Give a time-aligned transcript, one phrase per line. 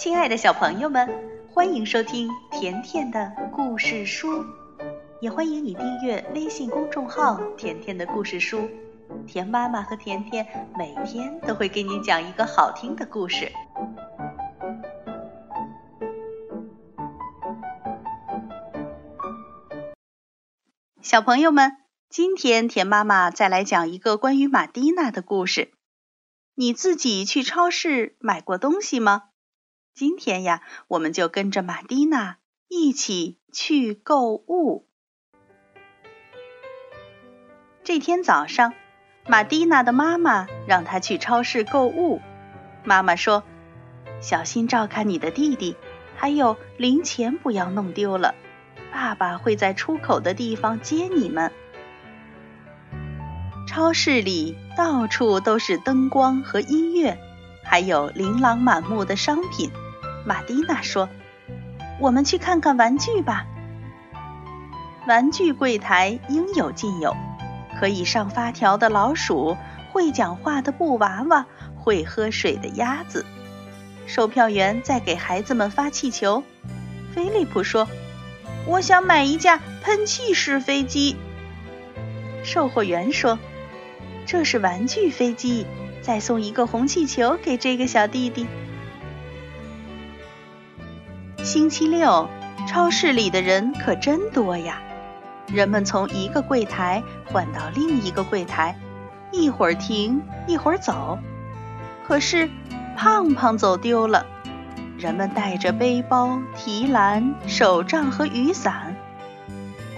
[0.00, 1.06] 亲爱的小朋友们，
[1.52, 4.46] 欢迎收听甜甜的故事书，
[5.20, 8.66] 也欢迎你订阅微信公众号“甜甜的故事书”。
[9.28, 13.52] 甜妈妈和甜甜每天都会给你讲一个好听的故事。
[21.02, 21.76] 小朋友们，
[22.08, 25.72] 今天甜妈妈再来讲一个关于玛蒂娜的故事。
[26.54, 29.24] 你自己去超市买过东西吗？
[29.94, 34.86] 今天呀，我们就跟着玛蒂娜一起去购物。
[37.82, 38.72] 这天早上，
[39.26, 42.20] 玛蒂娜的妈妈让她去超市购物。
[42.84, 43.44] 妈妈说
[44.22, 45.76] ：“小心照看你的弟弟，
[46.16, 48.34] 还有零钱不要弄丢了。
[48.92, 51.52] 爸爸会在出口的地方接你们。”
[53.68, 57.18] 超市里到处都是灯光和音乐。
[57.62, 59.70] 还有琳琅满目的商品，
[60.24, 61.08] 玛蒂娜说
[62.00, 63.46] ：“我们去看看玩具吧。”
[65.06, 67.16] 玩具柜台应有尽有，
[67.78, 69.56] 可以上发条的老鼠，
[69.92, 73.24] 会讲话的布娃娃，会喝水的鸭子。
[74.06, 76.42] 售票员在给孩子们发气球。
[77.14, 77.88] 菲利普说
[78.66, 81.16] ：“我想买一架喷气式飞机。”
[82.44, 83.38] 售货员说
[84.26, 85.66] ：“这是玩具飞机。”
[86.02, 88.46] 再送一个红气球给这个小弟弟。
[91.42, 92.28] 星期六，
[92.68, 94.80] 超市里的人可真多呀！
[95.46, 98.78] 人们从一个柜台换到另一个柜台，
[99.32, 101.18] 一会儿停，一会儿走。
[102.06, 102.48] 可是，
[102.96, 104.26] 胖胖走丢了。
[104.98, 108.94] 人们带着背包、提篮、手杖和雨伞。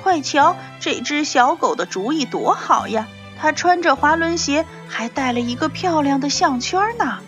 [0.03, 3.09] 快瞧，这只小狗的主意多好呀！
[3.43, 7.19] 他穿着滑轮鞋，还戴了一个漂亮的项圈呢。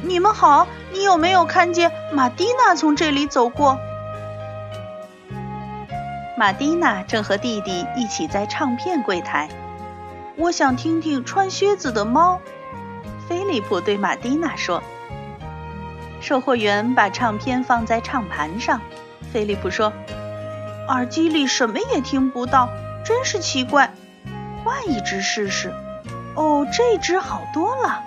[0.00, 3.78] 你们好，你有没有看见玛蒂娜从这里走过？
[6.38, 9.50] 玛蒂娜正和弟弟一起在唱片柜台。
[10.38, 12.40] 我想听听穿靴子的猫。
[13.28, 14.82] 菲利普对玛蒂娜说。
[16.22, 18.80] 售货员把唱片放在唱盘上。
[19.30, 19.92] 菲利普说
[20.88, 22.70] ：“耳机里什么也听不到，
[23.04, 23.92] 真是奇怪。”
[24.64, 25.72] 换一只试试。
[26.34, 28.02] 哦，这只好多了。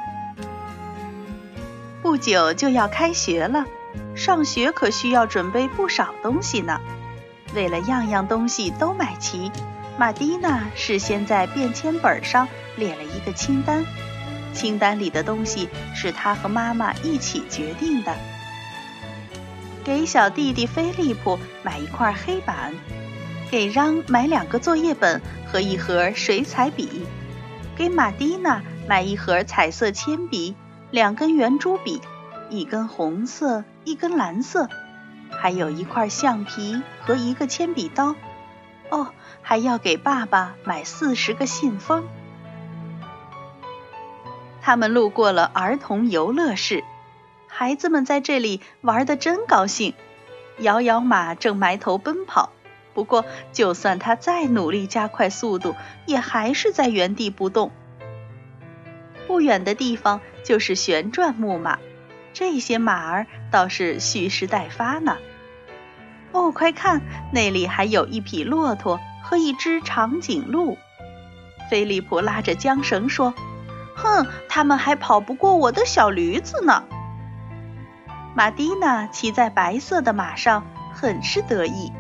[2.02, 3.66] 不久就要开学了，
[4.16, 6.80] 上学可需要准备不少东西呢。
[7.54, 9.52] 为了样样东西都买齐，
[9.98, 13.86] 玛蒂娜事先在便签本上列了一个清单。
[14.54, 18.16] 清单里的东西是她和妈妈一起决定的：
[19.84, 22.74] 给小弟弟菲利普买一块黑板。
[23.56, 27.06] 给让买两个作业本和一盒水彩笔，
[27.78, 30.58] 给玛蒂娜买一盒彩色铅笔、
[30.92, 32.02] 两根圆珠笔，
[32.50, 34.68] 一根红色，一根蓝色，
[35.32, 38.14] 还有一块橡皮和一个铅笔刀。
[38.90, 39.08] 哦，
[39.42, 42.04] 还要给爸爸买四十个信封。
[44.62, 46.84] 他们路过了儿童游乐室，
[47.48, 49.94] 孩子们在这里玩的真高兴。
[50.58, 52.52] 摇摇马正埋头奔跑。
[52.96, 55.76] 不过，就算他再努力加快速度，
[56.08, 57.72] 也还是在原地不动。
[59.28, 61.78] 不远的地方就是旋转木马，
[62.32, 65.18] 这些马儿倒是蓄势待发呢。
[66.32, 67.02] 哦，快看，
[67.34, 70.78] 那里还有一匹骆驼和一只长颈鹿。
[71.70, 73.34] 菲利普拉着缰绳说
[73.96, 76.86] ：“哼，他们还跑不过我的小驴子呢。”
[78.36, 81.92] 玛蒂娜骑在白色的马上，很是得意。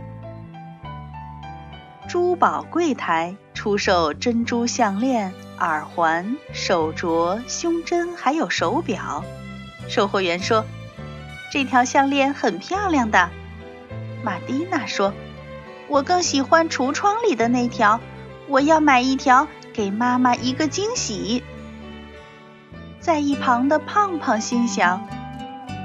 [2.16, 9.26] 珠宝柜台出售珍珠项链、耳环、手镯、胸针，还有手表。
[9.90, 10.64] 售货员说
[11.52, 13.30] ：“这条项链很漂亮的。”
[14.24, 15.14] 玛蒂娜说
[15.90, 18.00] ：“我更喜欢橱窗里的那条，
[18.48, 21.44] 我要买一条，给妈妈一个惊喜。”
[23.02, 25.06] 在一旁的胖胖心想：“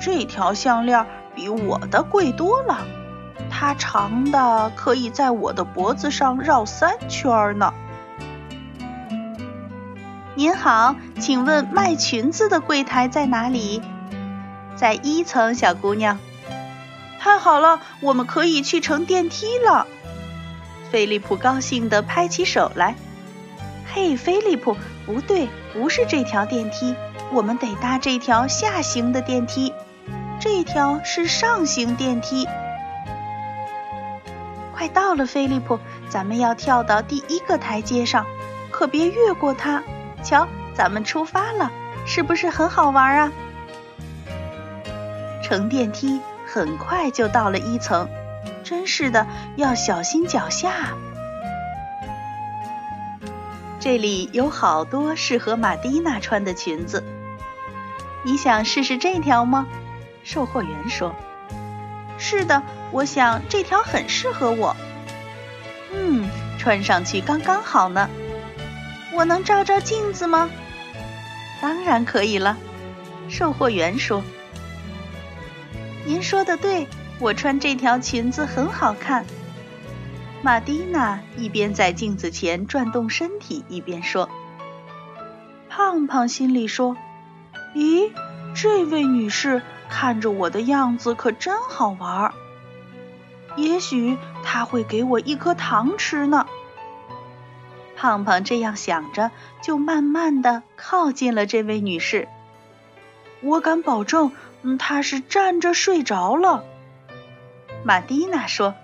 [0.01, 1.05] 这条项链
[1.35, 2.87] 比我的贵多了。”
[3.61, 7.75] 它长的可以在我的脖子上绕三圈呢。
[10.35, 13.83] 您好，请问卖裙子的柜台在哪里？
[14.77, 16.19] 在一层，小姑娘。
[17.19, 19.87] 太好了，我们可以去乘电梯了。
[20.91, 22.95] 菲利普高兴地拍起手来。
[23.93, 24.75] 嘿，菲利普，
[25.05, 26.95] 不对，不是这条电梯，
[27.31, 29.75] 我们得搭这条下行的电梯。
[30.41, 32.49] 这条是上行电梯。
[34.81, 35.79] 快到了，菲利普，
[36.09, 38.25] 咱们要跳到第一个台阶上，
[38.71, 39.83] 可别越过它。
[40.23, 41.71] 瞧，咱们出发了，
[42.07, 43.33] 是不是很好玩啊？
[45.43, 48.09] 乘电梯很快就到了一层，
[48.65, 50.73] 真是的，要小心脚下。
[53.79, 57.05] 这里有好多适合玛蒂娜穿的裙子，
[58.25, 59.67] 你想试试这条吗？
[60.25, 61.15] 售货员说
[62.21, 62.63] ：“是的，
[62.93, 64.77] 我想这条很适合我。
[65.93, 66.29] 嗯，
[66.59, 68.09] 穿上去刚刚好呢。
[69.13, 70.49] 我能照照镜子吗？
[71.61, 72.57] 当然可以了。”
[73.29, 74.23] 售货员说
[76.07, 76.87] ：“您说的对，
[77.19, 79.25] 我穿这条裙子很好看。”
[80.43, 84.29] 玛蒂娜一边在镜子前转动身体，一边说
[85.69, 86.97] ：“胖胖心里说，
[87.75, 88.11] 咦，
[88.55, 92.33] 这位女士看着我的样子可真好玩儿，
[93.57, 96.47] 也许他会给我一颗糖吃呢。”
[97.97, 102.29] 胖胖这样想着，就慢慢的靠近了这位女士。
[103.43, 104.33] 我敢保证，
[104.79, 106.65] 她是站着睡着了。
[107.85, 108.75] 玛蒂娜说：“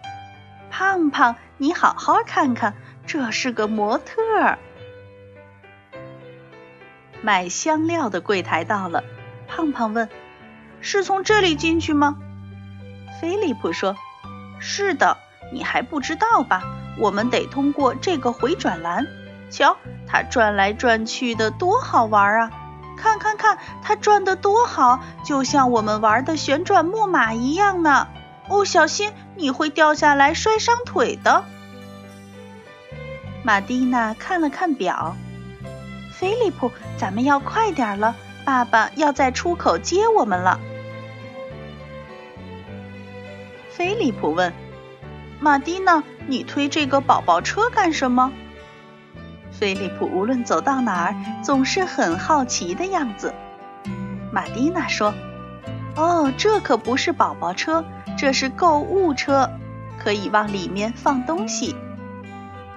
[0.71, 2.75] 胖胖。”你好好看看，
[3.07, 4.59] 这是个模特儿。
[7.23, 9.03] 买香料的柜台到了，
[9.49, 10.11] 胖胖问
[10.87, 12.17] ：“是从这里进去吗？”
[13.21, 13.97] 菲利普说
[14.61, 15.19] ：“是的，
[15.53, 16.63] 你还不知道吧？
[17.01, 19.05] 我们得通过这个回转栏。
[19.51, 22.51] 瞧，它转来转去的，多好玩啊！
[22.97, 28.07] 看看看，它转的多好，就像我们玩的旋转木马一样呢。
[28.49, 31.45] 哦，小心！”你会掉下来摔伤腿的。
[33.43, 35.15] 玛蒂娜看了看表，
[36.15, 40.59] 菲利普，咱们要快点了，爸爸要在出口接我们了。
[43.77, 44.55] 菲利普问
[45.39, 48.33] ：“马蒂娜，你推这个宝宝车干什么？”
[49.53, 53.35] 菲利普无论走到哪儿，总是很好奇的样子。
[54.33, 55.13] 马蒂娜说
[55.95, 57.85] ：“哦，这可不是宝宝车。”
[58.17, 59.51] 这是购物车，
[59.99, 61.77] 可以往里面放东西。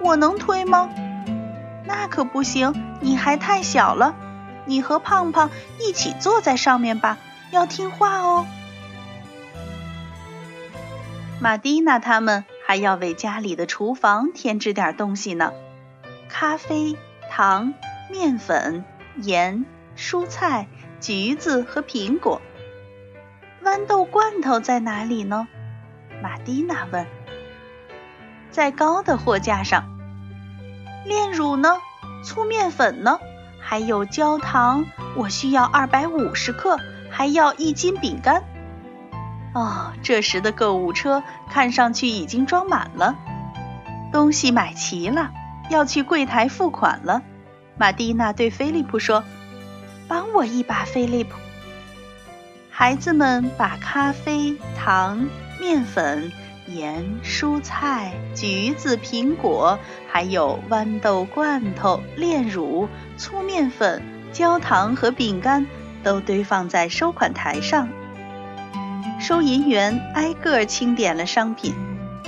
[0.02, 0.90] 我能推吗？
[1.86, 4.13] 那可不行，你还太小了。
[4.66, 5.50] 你和胖胖
[5.80, 7.18] 一起坐在上面吧，
[7.52, 8.45] 要听话哦。
[11.41, 15.53] 玛蒂娜他们还要为家里的厨房添置点东西呢：
[16.27, 16.97] 咖啡、
[17.31, 17.74] 糖、
[18.12, 18.83] 面粉、
[19.15, 19.63] 盐、
[19.95, 20.68] 蔬菜、
[21.00, 22.41] 橘子和苹果。
[23.63, 25.47] 豌豆罐头在哪里呢？
[26.21, 27.07] 玛蒂娜问。
[28.51, 29.97] 在高的货架上。
[31.06, 31.77] 炼乳呢？
[32.21, 33.18] 粗面粉呢？
[33.62, 34.85] 还有焦糖，
[35.15, 36.77] 我需要二百五十克，
[37.09, 38.44] 还要一斤饼干。
[39.54, 43.16] 哦，这时的购物车看上去已经装满了，
[44.13, 45.31] 东西买齐了，
[45.69, 47.24] 要去柜台付款了。
[47.78, 49.24] 玛蒂娜对菲利普说
[50.07, 51.31] ：“帮我一把，菲利普。”
[52.69, 55.28] 孩子们把咖啡、糖、
[55.60, 56.31] 面粉、
[56.68, 62.88] 盐、蔬菜、橘子、苹果，还有豌豆罐头、炼乳、
[63.18, 65.66] 粗面粉、焦糖和饼干
[66.04, 67.90] 都堆放在收款台上。
[69.19, 71.75] 收银员挨个清点了商品，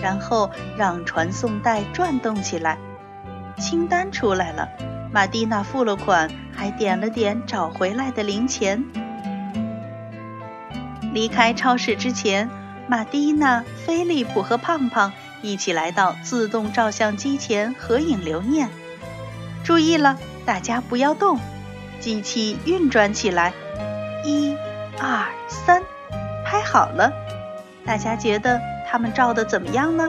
[0.01, 2.77] 然后让传送带转动起来。
[3.57, 4.67] 清单出来了，
[5.11, 8.83] 玛蒂娜付了款，还点了点找回来的零钱。
[11.13, 12.49] 离开超市之前，
[12.87, 18.69] 玛蒂娜、菲利普和胖胖一起来到自动照相机前合影留念。
[19.63, 21.39] 注意了，大家不要动，
[21.99, 23.53] 机器运转起来。
[24.25, 24.55] 一、
[24.99, 25.83] 二、三，
[26.61, 27.11] 拍好了。
[27.83, 30.07] 大家觉得他们照的怎么样呢？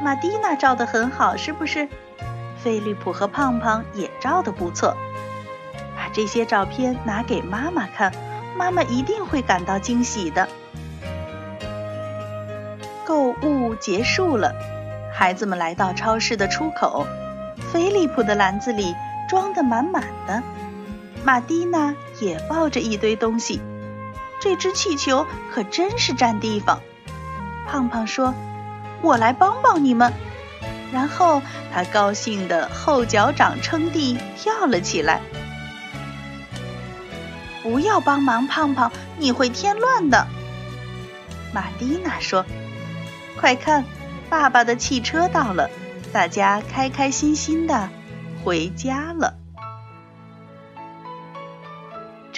[0.00, 1.88] 马蒂娜照的很好，是不是？
[2.62, 4.96] 菲利普和胖胖也照的不错。
[5.96, 8.12] 把这些照片拿给妈妈看。
[8.56, 10.48] 妈妈一定会感到惊喜的。
[13.04, 14.52] 购物结束了，
[15.12, 17.06] 孩子们来到超市的出口。
[17.72, 18.96] 菲利普的篮子里
[19.28, 20.42] 装得满满的，
[21.24, 23.60] 马蒂娜也抱着一堆东西。
[24.40, 26.80] 这只气球可真是占地方。
[27.66, 28.34] 胖胖说
[29.02, 30.12] ：“我来帮帮你们。”
[30.92, 31.42] 然后
[31.72, 35.20] 他高兴的后脚掌撑地跳了起来。
[37.62, 40.26] 不要帮忙，胖胖，你会添乱的。
[41.52, 42.46] 玛蒂娜说
[43.38, 43.84] ：“快看，
[44.30, 45.68] 爸爸的汽车到了，
[46.12, 47.90] 大家开开心心的
[48.42, 49.34] 回家了。”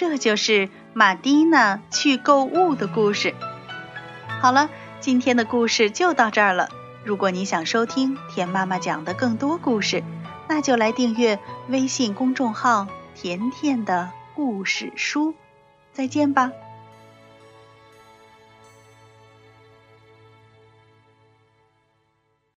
[0.01, 3.35] 这就是玛蒂娜去购物的故事。
[4.41, 4.67] 好了，
[4.99, 6.69] 今天的故事就到这儿了。
[7.05, 10.03] 如果你想收听田妈妈讲的更多故事，
[10.47, 11.37] 那就来订阅
[11.69, 14.09] 微信公众号“甜甜的”。
[14.33, 15.35] 故事书，
[15.93, 16.51] 再见吧。